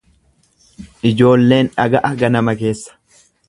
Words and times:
Ijoolleen 1.11 1.71
dhaga'a 1.77 2.13
ganama 2.25 2.57
keessa. 2.65 3.01